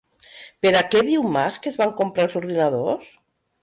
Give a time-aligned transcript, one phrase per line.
[0.65, 3.19] Per a què diu Mas que es van comprar els ordinadors?